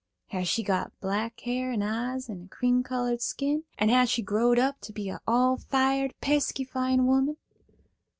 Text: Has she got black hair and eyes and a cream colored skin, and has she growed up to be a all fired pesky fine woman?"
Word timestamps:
Has 0.29 0.47
she 0.47 0.63
got 0.63 0.99
black 0.99 1.39
hair 1.41 1.71
and 1.71 1.83
eyes 1.83 2.27
and 2.27 2.45
a 2.45 2.49
cream 2.49 2.81
colored 2.81 3.21
skin, 3.21 3.65
and 3.77 3.91
has 3.91 4.09
she 4.09 4.23
growed 4.23 4.57
up 4.57 4.81
to 4.81 4.91
be 4.91 5.09
a 5.09 5.21
all 5.27 5.57
fired 5.57 6.15
pesky 6.21 6.63
fine 6.63 7.05
woman?" 7.05 7.37